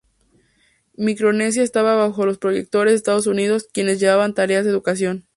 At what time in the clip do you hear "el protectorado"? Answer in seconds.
2.23-2.89